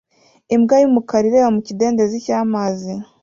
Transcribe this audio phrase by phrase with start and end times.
[0.55, 2.93] Imbwa y'umukara ireba mu kidendezi cy'amazi